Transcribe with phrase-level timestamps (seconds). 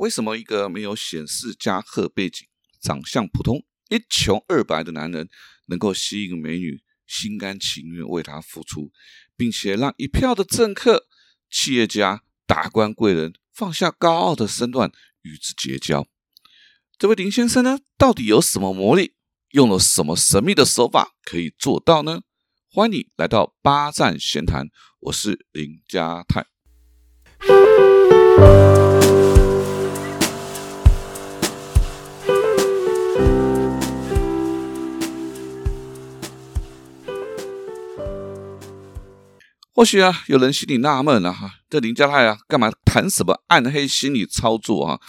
[0.00, 2.48] 为什么一个没有显示加贺背景、
[2.80, 5.28] 长相普通、一穷二白的男人，
[5.66, 8.90] 能够吸引美女心甘情愿为他付出，
[9.36, 11.06] 并且让一票的政客、
[11.50, 14.90] 企业家、达官贵人放下高傲的身段
[15.20, 16.06] 与之结交？
[16.98, 19.16] 这位林先生呢，到底有什么魔力？
[19.50, 22.22] 用了什么神秘的手法可以做到呢？
[22.72, 24.68] 欢迎你来到八站闲谈，
[25.00, 26.46] 我是林家泰。
[39.72, 45.00] 或许啊，有人心里纳闷了哈，这林家泰啊，干嘛谈什么暗黑心理操作啊？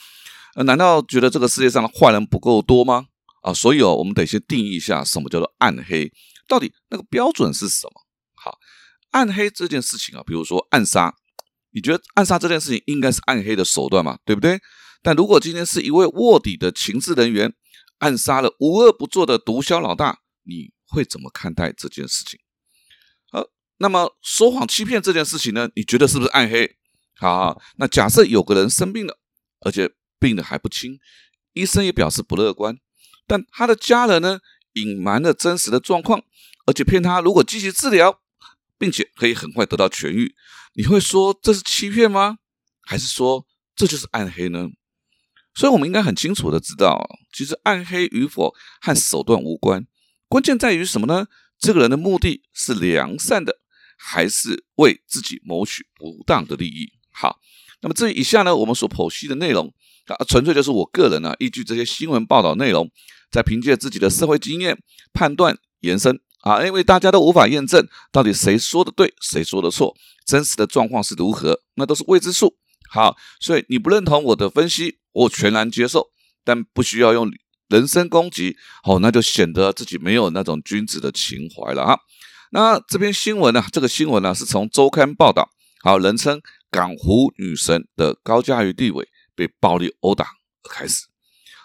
[0.64, 3.06] 难道觉得这个世界上的坏人不够多吗？
[3.42, 6.12] 啊，所以哦，我们得先定义一下什么叫做暗黑，
[6.48, 7.94] 到底那个标准是什么？
[8.36, 8.58] 好，
[9.12, 11.14] 暗黑这件事情啊，比如说暗杀，
[11.72, 14.20] 你觉得暗杀这件事情应该是暗黑的手段嘛？
[14.24, 14.60] 对不对？
[15.02, 17.52] 但如果今天是一位卧底的情治人员
[17.98, 22.40] 暗杀了无恶不作的毒枭老大，你会怎么看待这件事情？
[23.82, 25.68] 那么说谎欺骗这件事情呢？
[25.76, 26.78] 你觉得是不是暗黑？
[27.18, 29.18] 好，那假设有个人生病了，
[29.62, 31.00] 而且病的还不轻，
[31.54, 32.78] 医生也表示不乐观，
[33.26, 34.40] 但他的家人呢
[34.74, 36.22] 隐瞒了真实的状况，
[36.68, 38.22] 而且骗他如果积极治疗，
[38.78, 40.36] 并且可以很快得到痊愈，
[40.76, 42.38] 你会说这是欺骗吗？
[42.84, 44.70] 还是说这就是暗黑呢？
[45.56, 49.88] 所以我们应该很清楚的知道，其实暗黑与否和手段无关，
[50.28, 51.26] 关键在于什么呢？
[51.58, 53.61] 这个人的目的是良善的。
[54.04, 56.92] 还是为自己谋取不当的利益。
[57.12, 57.40] 好，
[57.82, 59.72] 那么至于以下呢，我们所剖析的内容
[60.08, 62.90] 啊，纯粹就是我个人呢，依据这些新闻报道内容，
[63.30, 64.78] 在凭借自己的社会经验
[65.14, 69.96] 判断延伸啊，因为大家都无法验证到底谁说的对，谁说的错，
[70.26, 72.58] 真实的状况是如何，那都是未知数。
[72.90, 76.08] 好，所以你不认同我的分析，我全然接受，
[76.44, 77.32] 但不需要用
[77.70, 81.98] 人身攻击，好，那就显得自己没有那种君子的情怀了啊。
[82.54, 83.64] 那这篇新闻呢？
[83.72, 85.50] 这个新闻呢，是从周刊报道，
[85.84, 91.06] 好，人称“港湖女神”的高嘉瑜地位被暴力殴打而开始。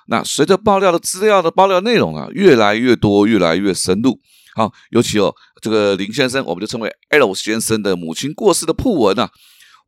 [0.06, 4.20] 那随着爆料的资料的爆料内容啊，越来越多，越来越深入。
[4.54, 9.28] 好，尤其哦，这个林先生，我们就称为 L 先生的母亲过世的铺文啊，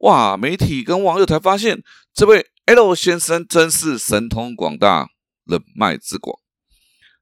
[0.01, 1.81] 哇，媒体跟网友才发现，
[2.13, 5.09] 这位 L 先生真是神通广大，
[5.45, 6.37] 人脉之广。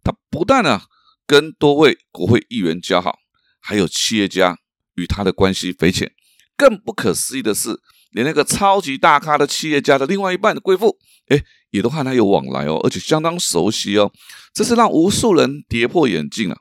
[0.03, 0.81] 他不但呢，
[1.27, 3.19] 跟多位国会议员交好。
[3.67, 4.57] 还有企业家
[4.95, 6.13] 与他的关系匪浅，
[6.57, 7.81] 更不可思议的是，
[8.13, 10.97] 连那个超级大咖的企业家的另外一半的贵妇，
[11.27, 14.13] 哎，也都和他有往来哦，而且相当熟悉哦，
[14.55, 16.57] 这是让无数人跌破眼镜啊！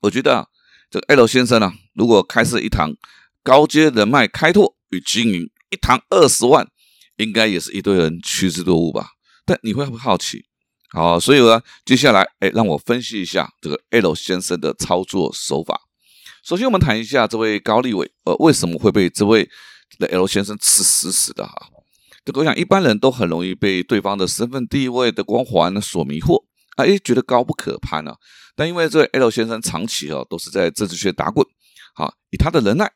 [0.00, 0.46] 我觉得啊，
[0.90, 2.96] 这个 L 先生啊，如果开设一堂
[3.44, 6.66] 高阶人脉开拓与经营，一堂二十万，
[7.18, 9.12] 应该也是一堆人趋之若鹜吧？
[9.46, 10.46] 但你会不会好奇？
[10.90, 15.78] 好，所以呢，接下来，哎，让我分析一下这个 L 先生的操作手法。
[16.42, 19.46] 首先，我们谈一下这位高立伟，呃，为什么会被这位
[19.98, 21.54] 的 L 先生吃死死的哈？
[22.24, 26.42] 这个我想一般人都很容易被对方的身份地位的光环所迷惑，
[26.76, 28.16] 啊，哎，觉得高不可攀啊。
[28.56, 31.46] 但因为这位 L 先生长期啊都是在政治圈打滚，
[31.94, 32.90] 好，以他的能耐，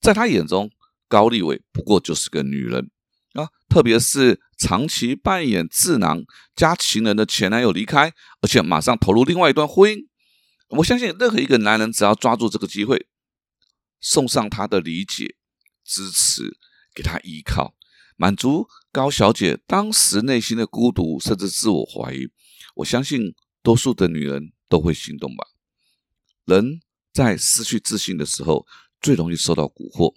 [0.00, 0.68] 在他眼中，
[1.08, 2.90] 高立伟不过就是个女人。
[3.34, 6.24] 啊，特别是长期扮演智囊
[6.54, 10.06] 加情人的前男友离开，而且马上投入另外一段婚姻，
[10.68, 13.06] 我相信任何一个男人只要抓住这个机会，
[14.00, 15.36] 送上他的理解、
[15.84, 16.56] 支持，
[16.94, 17.74] 给他依靠，
[18.16, 22.28] 满足高小姐当时内心的孤独甚至自我怀疑，
[22.76, 25.46] 我相信多数的女人都会心动吧。
[26.46, 26.80] 人
[27.12, 28.66] 在失去自信的时候，
[29.00, 30.14] 最容易受到蛊惑。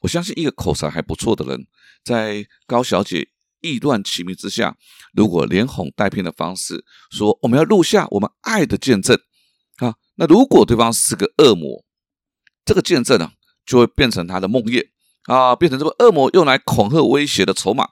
[0.00, 1.66] 我相信一个口才还不错的人，
[2.02, 3.28] 在高小姐
[3.62, 4.76] 意乱情迷之下，
[5.14, 9.18] 如果连哄带骗的方式说我们要录下我们爱的见证
[9.78, 11.82] 啊，那如果对方是个恶魔，
[12.64, 13.30] 这个见证呢
[13.64, 14.86] 就会变成他的梦魇
[15.24, 17.84] 啊，变成这个恶魔用来恐吓威胁的筹码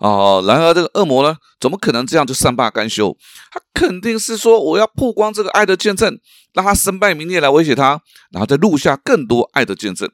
[0.00, 0.42] 啊。
[0.42, 3.16] 然而这个恶魔呢，怎么可能这样就善罢甘休？
[3.50, 6.20] 他肯定是说我要曝光这个爱的见证，
[6.52, 10.10] 让他身败名裂来威胁他，然后再录下更多爱的见证。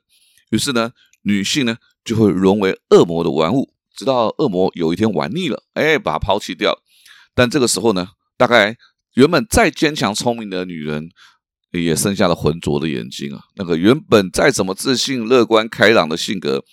[0.51, 0.93] 于是呢。
[1.23, 6.75] 女性呢就会沦为恶魔的玩物，直到恶魔有一天玩腻了，哎，把他抛弃掉。
[7.35, 8.09] 但这个时候呢，
[8.39, 8.75] 大概
[9.13, 11.11] 原本再坚强聪明的女人，
[11.71, 13.43] 也剩下了浑浊的眼睛啊。
[13.57, 16.65] 那个原本再怎么自信、乐观、开朗的性格，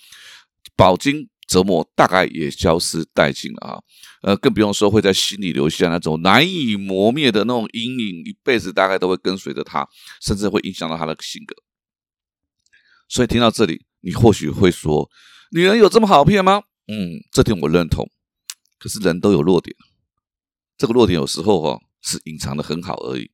[0.78, 3.80] 饱经折磨，大概也消失殆尽了啊。
[4.22, 9.86] 呃，更不用说会在心里留下那种难以磨灭的那种阴影，一辈子大概都会跟随着她，
[10.22, 11.54] 甚至会影响到她的性格。
[13.10, 13.86] 所以听到这里。
[14.02, 15.10] 你或许会说，
[15.52, 16.62] 女人有这么好骗吗？
[16.88, 18.10] 嗯，这点我认同。
[18.80, 19.76] 可是人都有弱点，
[20.78, 23.32] 这个弱点有时候哈是隐藏的很好而已。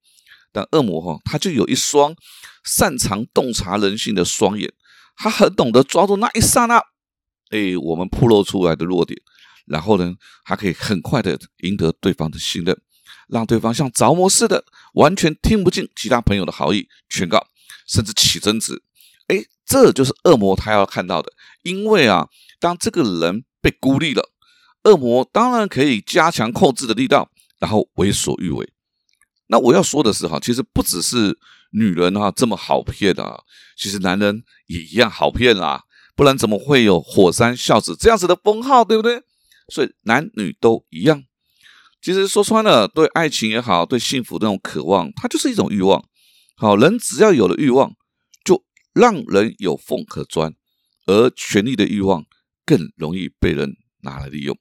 [0.51, 2.15] 但恶魔哈，他就有一双
[2.63, 4.71] 擅长洞察人性的双眼，
[5.15, 6.77] 他很懂得抓住那一刹那，
[7.49, 9.19] 哎，我们暴露出来的弱点，
[9.65, 10.15] 然后呢，
[10.45, 12.79] 他可以很快的赢得对方的信任，
[13.27, 14.63] 让对方像着魔似的，
[14.93, 17.45] 完全听不进其他朋友的好意劝告，
[17.87, 18.81] 甚至起争执。
[19.27, 21.31] 哎，这就是恶魔他要看到的。
[21.63, 22.27] 因为啊，
[22.63, 24.29] 当这个人被孤立了，
[24.83, 27.29] 恶魔当然可以加强控制的力道，
[27.59, 28.71] 然后为所欲为。
[29.47, 31.37] 那我要说的是哈，其实不只是
[31.73, 33.37] 女人哈这么好骗啊，
[33.77, 35.83] 其实男人也一样好骗啦，
[36.15, 39.21] 不然怎么会有火山孝子这样子的封号，对不对？
[39.67, 41.21] 所以男女都一样。
[42.01, 46.01] 其实说穿了，对爱情也好，对幸福那种渴望，它就是一种欲望。
[46.55, 47.93] 好人只要有了欲望，
[48.45, 48.63] 就
[48.93, 50.55] 让人有缝可钻，
[51.07, 52.25] 而权力的欲望
[52.65, 54.57] 更容易被人拿来利用。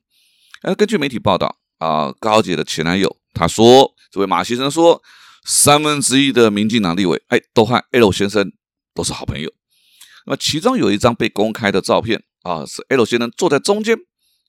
[0.62, 3.94] 而，根据媒体报道啊，高姐的前男友他说。
[4.12, 5.02] 这位马先生说，
[5.42, 8.52] 三分之一的民进党立委，哎，都和 L 先生
[8.92, 9.50] 都是好朋友。
[10.26, 13.96] 那么其中有一张被公开的照片啊，是 L 先生坐在中间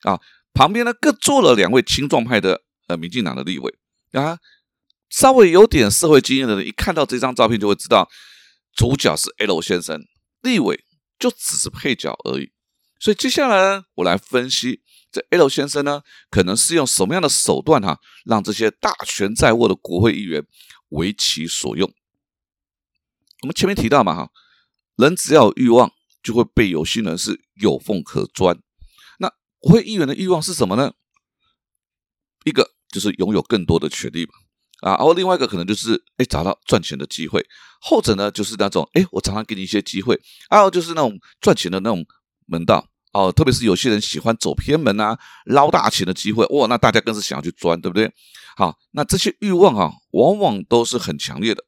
[0.02, 0.20] 啊，
[0.54, 3.74] 旁边呢各坐了两位青壮派的呃民进党的立委
[4.12, 4.38] 啊。
[5.10, 8.10] 稍微有点社会经验的人，一看到这张照片就会知道，
[8.76, 10.02] 主角是 L 先生，
[10.42, 10.84] 立委
[11.18, 12.52] 就只是配角而已。
[13.04, 14.82] 所以接下来呢，我来分析。
[15.12, 20.42] 这 L 先生呢，可能是用什么样的手段哈，让这些大权在握的国会议员
[20.88, 21.94] 为其所用？
[23.42, 24.30] 我们前面提到嘛哈，
[24.96, 25.92] 人只要有欲望，
[26.24, 28.58] 就会被有心人士有缝可钻。
[29.20, 29.30] 那
[29.60, 30.94] 国会议员的欲望是什么呢？
[32.46, 34.32] 一个就是拥有更多的权利嘛，
[34.80, 37.46] 啊，然后另外一个可能就是哎找到赚钱的机会，
[37.82, 40.18] 后者呢就是那种哎我常常给你一些机会，
[40.50, 42.06] 还有就是那种赚钱的那种
[42.46, 42.88] 门道。
[43.13, 48.12] 哦，特别是有些人喜欢走偏门啊，捞大钱的机会，哇，那大家更是想要去钻，对不对？
[48.57, 51.63] 好，那这些欲望啊，往往都是很强烈的。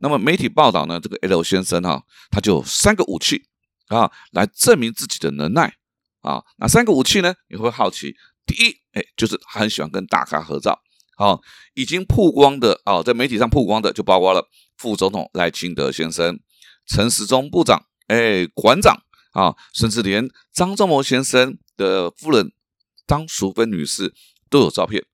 [0.00, 3.42] 那么媒体报道呢，这个 L 先生哈，他就有三个武器
[3.88, 5.74] 啊，来证明自己的能耐
[6.20, 6.44] 啊。
[6.58, 7.34] 哪三个武器呢？
[7.48, 8.14] 你会好奇，
[8.44, 10.78] 第一，哎，就是他很喜欢跟大咖合照。
[11.16, 11.40] 好，
[11.72, 14.46] 已经曝光的啊，在媒体上曝光的就包括了
[14.76, 16.38] 副总统赖清德先生、
[16.86, 18.94] 陈时中部长、哎，馆长。
[19.32, 22.52] 啊，甚至连张忠谋先生的夫人
[23.06, 24.14] 张淑芬女士
[24.48, 25.04] 都有照片。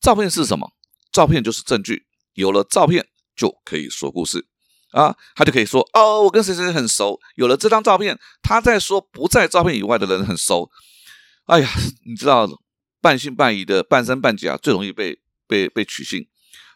[0.00, 0.70] 照片是什么？
[1.10, 2.06] 照片就是证据。
[2.34, 4.46] 有了照片就可以说故事
[4.92, 7.18] 啊，他就可以说哦，我跟谁谁很熟。
[7.34, 10.70] 有了这张照片，他在说不在照片以外的人很熟。
[11.46, 11.68] 哎呀，
[12.06, 12.48] 你知道
[13.00, 16.26] 半信半疑的、半真半假最容易被被被取信，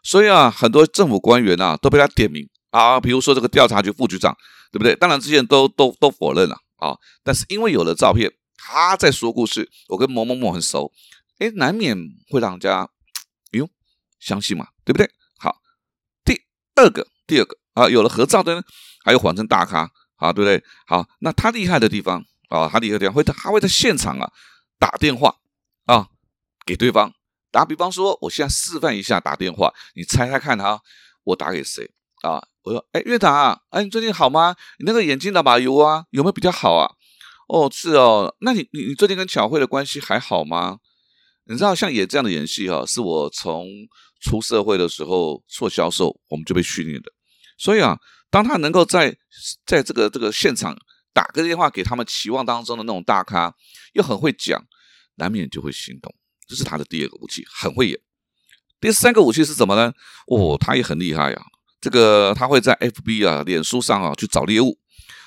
[0.02, 4.36] 所以啊，很多政府官员啊都被他点名啊，比如说这个调查局副局长，
[4.70, 4.94] 对不对？
[4.96, 6.56] 当然这些人都都都否认了。
[6.84, 10.92] 啊但是因为有了照片，他在说故事，我跟某某某很熟，
[11.38, 11.96] 哎，难免
[12.30, 12.82] 会让人家，
[13.52, 13.68] 哎呦，
[14.20, 15.10] 相信嘛，对不对？
[15.38, 15.60] 好，
[16.24, 16.42] 第
[16.74, 18.62] 二个，第二个啊，有了合照的，呢，
[19.04, 20.62] 还有谎称大咖，啊，对不对？
[20.86, 24.30] 好，那他厉害的地方啊，他厉害的地方会，他会在现场啊
[24.78, 25.36] 打电话
[25.86, 26.08] 啊
[26.66, 27.12] 给对方。
[27.50, 30.82] 打比方说，我现在示范一下打电话，你猜猜看哈，
[31.22, 31.88] 我打给谁
[32.24, 32.42] 啊？
[32.62, 34.56] 我说：“哎，院长啊，哎，你最近好吗？
[34.78, 36.90] 你那个眼睛那把油啊，有没有比较好啊？
[37.46, 40.78] 哦，是哦，那你你你最近跟巧慧的关系还好吗？
[41.44, 43.68] 你知道，像演这样的演戏哈，是我从
[44.22, 47.12] 出社会的时候做销售，我们就被训练的。
[47.58, 47.98] 所以啊，
[48.30, 49.14] 当他能够在
[49.66, 50.74] 在这个这个现场
[51.12, 53.54] 打个电话给他们期望当中的那种大咖，
[53.92, 54.64] 又很会讲，
[55.16, 56.14] 难免就会心动。
[56.48, 58.00] 这是他的第二个武器，很会演。
[58.80, 59.92] 第三个武器是什么呢？
[60.28, 61.42] 哦，他也很厉害呀。”
[61.84, 64.78] 这个他会在 F B 啊、脸书上啊去找猎物，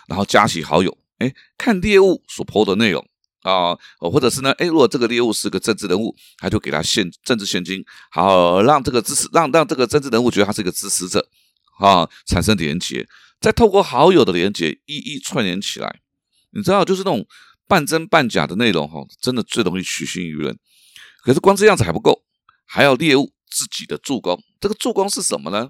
[0.07, 3.07] 然后加起好友，哎，看猎物所 PO 的内容
[3.43, 11.29] 啊，或者是呢，哎，如果这个猎物是个政治人物，他就给他现政治现金，好让这个支持让让这个政治人物觉得他是一个支持者
[11.77, 13.07] 啊，产生连结，
[13.39, 15.99] 再透过好友的连结一一串联起来，
[16.53, 17.23] 你知道，就是那种
[17.67, 20.57] 半真半假的内容哈，真的最容易取信于人。
[21.21, 22.23] 可是光这样子还不够，
[22.65, 25.69] 还要猎物自己的助攻，这个助攻是什么呢？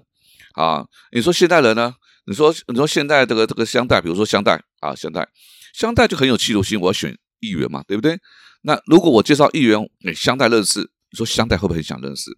[0.58, 1.94] 啊，你说现代人呢？
[2.26, 5.28] 你说你说现在这个这个香代，比如说香代啊，香代，
[5.72, 8.18] 香代就很有企图心，我要选议员嘛，对不对？
[8.62, 12.36] 那如果我介绍议员给香代认识，你说香代会不会很想认识？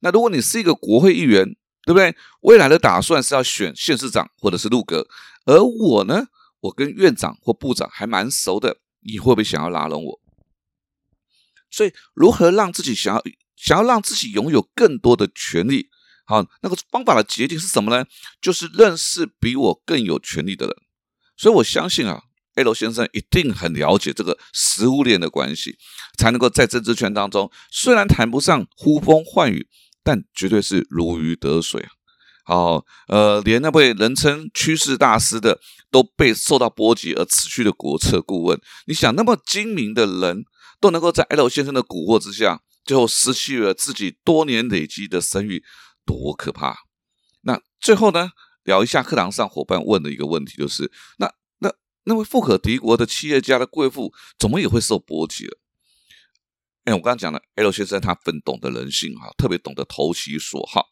[0.00, 1.44] 那如果你是一个国会议员，
[1.84, 2.16] 对不对？
[2.40, 5.06] 未来的打算是要选县市长或者是入阁，
[5.44, 6.24] 而我呢，
[6.60, 10.20] 我跟院长或部长还蛮熟的，你会不会想要拉拢我？
[11.70, 13.22] 所以，如何让自己想要
[13.54, 15.90] 想要让自己拥有更多的权利？
[16.30, 18.06] 好，那个方法的捷径是什么呢？
[18.40, 20.76] 就是认识比我更有权力的人。
[21.36, 22.22] 所以我相信啊
[22.54, 25.76] ，L 先生一定很了解这个食物链的关系，
[26.16, 29.66] 才能够在政治圈当中，虽然谈不上呼风唤雨，
[30.04, 31.90] 但绝对是如鱼得水啊！
[32.44, 35.60] 好，呃，连那位人称趋势大师的
[35.90, 40.44] 都被受到波及而辞去的国策顾问，你想那么精明的人
[40.80, 45.62] 都能够在 L 先生的蛊惑之下，最后失去了自己多年累积的声誉，
[46.10, 46.76] 多可怕！
[47.42, 48.30] 那最后呢，
[48.64, 55.58] 聊一下课堂上伙伴问的一个问题，就是那那那位富可敌国的企业家的贵妇，怎么也会受波及了？
[56.84, 60.88] 哎，我刚刚讲了，L 先生他很懂得人性哈，特别懂得投其所好。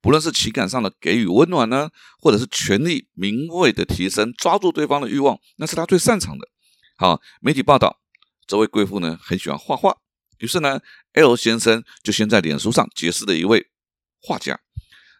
[0.00, 6.48] 不论是情感上的给予温暖呢，或者是权力名位的提升，抓住对方的欲望，那是他最擅长的。
[6.96, 8.00] 好，媒体报道，
[8.48, 9.96] 这位贵妇呢很喜欢画画，
[10.38, 10.80] 于是呢
[11.12, 13.68] ，L 先生就先在脸书上结识了一位
[14.26, 14.58] 画家，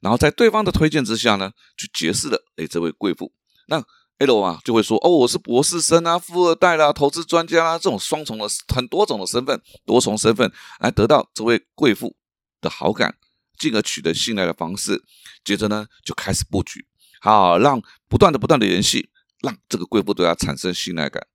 [0.00, 3.32] 然后在对方的推荐之下呢，去结识了哎这位贵妇。
[3.68, 3.80] 那
[4.18, 12.16] L 啊就会说哦，我是博士生啊，富二代啦，投资专家啦，这种双重的很多种的身份，多重身份来得到这位贵妇
[12.60, 13.16] 的好感。
[13.58, 15.02] 进而取得信赖的方式，
[15.42, 16.86] 接着呢就开始布局，
[17.22, 19.08] 好让不断的不断的联系，
[19.40, 21.26] 让这个贵妇对他产生信赖感。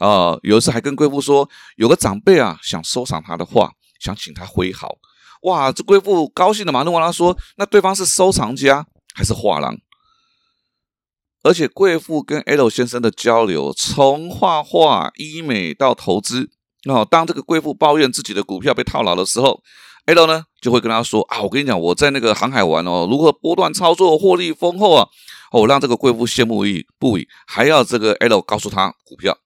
[0.00, 4.98] 啊，有一次还跟贵妇说，有个长辈啊想收藏他的画，想请他挥毫。
[5.42, 9.76] 哇，这贵妇高兴的马上问他说：“那对方是收藏家还是画廊？”
[11.42, 16.50] 而且贵妇跟 L 先生的交流，从画画、医美到投资，
[16.86, 19.62] 哦，当这个贵妇抱怨自己的股票被套牢的时候。
[20.06, 25.06] L 呢就会跟他说啊，我跟你讲，我在那个航海玩哦，如何波段操作，获利丰厚啊，
[25.52, 29.36] 哦，让这个贵妇羡慕已不已，还要这个 L 告诉他股票。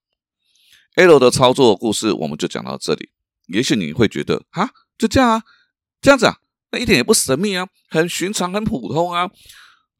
[0.94, 3.11] L 的操作故事我们就讲到这里。
[3.49, 5.42] 也许你会觉得啊，就这样啊，
[6.02, 6.37] 这样子啊，
[6.73, 9.30] 那一点也不神秘啊，很寻常，很普通啊。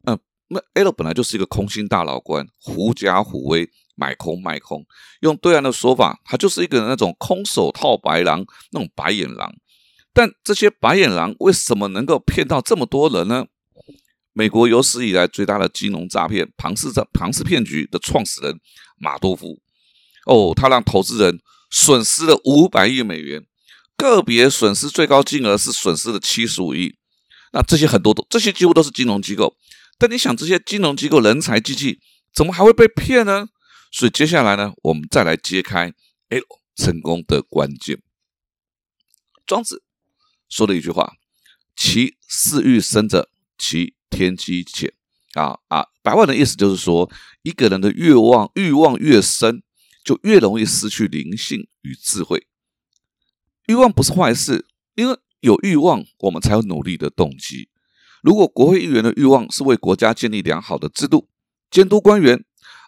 [0.05, 0.19] 嗯，
[0.49, 4.85] 那 L 本来就是一个空心大老官，狐假虎威，买空卖空。
[5.21, 9.55] 用对岸的说法，他就是一个那种空手套白狼，那种白眼狼。
[10.13, 13.47] 但这些白眼狼为什么能够骗到这么多人呢？
[14.35, 18.59] 美国有史以来最大的金融诈骗——庞氏诈庞氏骗局的创始人
[18.99, 19.61] 马多夫，
[20.27, 21.39] 哦，他让投资人
[21.71, 23.47] 损失了五百亿美元，
[24.11, 26.97] 个别损失最高金额是损失了七十五亿。
[27.53, 29.57] 那这些很多都这些几乎都是金融机构。
[29.99, 32.01] 但你想，这些金融机构人才济济，
[32.35, 33.47] 怎么还会被骗呢？
[33.93, 35.93] 所以接下来呢，我们再来揭开
[36.31, 36.43] L
[36.75, 38.03] 成功的关键。
[39.47, 39.83] 庄子。
[40.49, 41.15] 说了一句话
[41.75, 44.93] ：“其私欲深者，其天机浅。”
[45.33, 47.11] 啊啊，白话的意思就是说，
[47.43, 49.63] 一个人的欲望欲望越深，
[50.05, 52.47] 就越容易失去灵性与智慧。
[53.67, 57.69] 欲望不是坏事，因为有欲望，我们才有努力的动机。
[58.23, 61.29] 如果国会议员的欲望是为国家建立良好的制度，
[61.71, 62.45] 监督官员，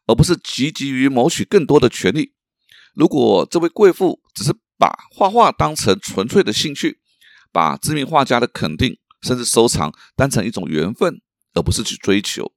[0.06, 2.32] 而不是积极于谋取更多的权利；
[2.94, 7.00] 如果这位贵妇只是把画画当成纯粹的兴趣，
[7.50, 11.20] 把知名画家的肯定甚至收藏当成一种缘分，
[11.54, 12.52] 而不是去追求。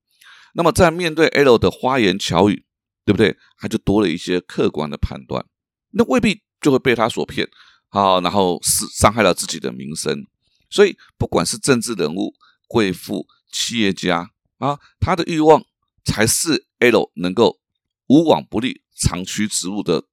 [0.54, 2.66] 那么，在面对 L 的花言巧语，
[3.06, 3.38] 对不对？
[3.60, 5.46] 他就多了一些客观的判断，
[5.92, 7.48] 那未必就会被他所骗，
[7.90, 10.26] 好，然后是伤害了自己的名声。
[10.70, 12.34] 所以，不管是政治人物、
[12.68, 15.64] 贵妇、企业家啊，他的欲望
[16.06, 17.60] 才是 L 能够
[18.08, 20.04] 无往不利、长驱直入的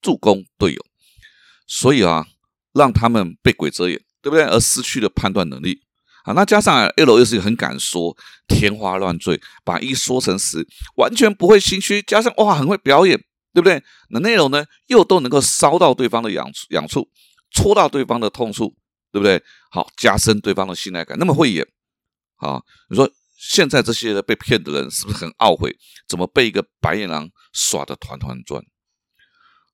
[0.00, 0.84] 助攻队友。
[1.66, 2.26] 所以啊，
[2.72, 4.02] 让他们被鬼遮眼。
[4.22, 4.44] 对不对？
[4.44, 5.82] 而失去了判断能力
[6.22, 6.32] 啊！
[6.32, 10.64] 那加上 L 又是一个很敢说、天花乱坠，把一说成十，
[10.94, 12.00] 完全不会心虚。
[12.02, 13.20] 加上哇，很会表演，
[13.52, 13.82] 对不对？
[14.10, 17.08] 那内容呢，又都能够烧到对方的痒、痒处，
[17.50, 18.74] 戳到对方的痛处，
[19.10, 19.42] 对不对？
[19.70, 21.18] 好，加深对方的信赖感。
[21.18, 21.66] 那么会演
[22.36, 22.62] 啊？
[22.88, 25.76] 你说现在这些被骗的人是不是很懊悔？
[26.08, 28.62] 怎么被一个白眼狼耍的团团转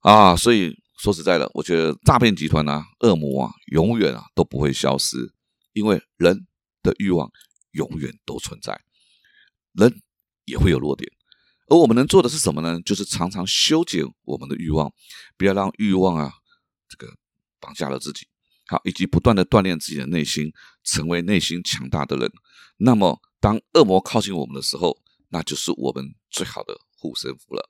[0.00, 0.36] 啊？
[0.36, 0.74] 所以。
[1.00, 5.32] 说实在的，我觉得诈骗集团啊、恶魔啊，永远啊都不会消失，
[5.72, 6.44] 因为人
[6.82, 7.30] 的欲望
[7.70, 8.80] 永远都存在，
[9.74, 10.02] 人
[10.44, 11.08] 也会有弱点，
[11.70, 12.80] 而我们能做的是什么呢？
[12.80, 14.92] 就是常常修剪我们的欲望，
[15.36, 16.32] 不要让欲望啊
[16.88, 17.12] 这个
[17.60, 18.26] 绑架了自己，
[18.66, 20.50] 好，以及不断的锻炼自己的内心，
[20.84, 22.30] 成为内心强大的人。
[22.78, 24.96] 那么，当恶魔靠近我们的时候，
[25.28, 27.68] 那就是我们最好的护身符了。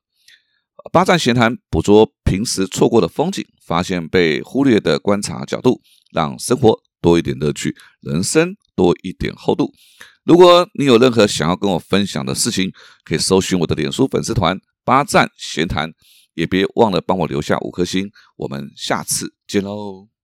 [0.93, 9.75] 八站闲谈，捕捉平时错过的风景，发现被忽略的观察角度，让生活多一点乐趣，人生多一点厚度。
[10.29, 12.71] 如果你有任何想要跟我分享的事情，
[13.03, 15.91] 可以搜寻我的脸书粉丝团“八站闲谈”，
[16.37, 18.11] 也别忘了帮我留下五颗星。
[18.37, 20.18] 我们下次见喽！